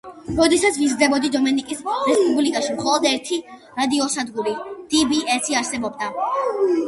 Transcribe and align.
როდესაც 0.35 0.77
ვიზრდებოდი 0.83 1.29
დომენიკის 1.33 1.83
რესპუბლიკაში, 1.89 2.71
მხოლოდ 2.79 3.05
ერთი 3.11 3.39
რადიოსადგური 3.81 4.55
დი-ბი-ესი 4.95 5.59
არსებობდა. 5.61 6.11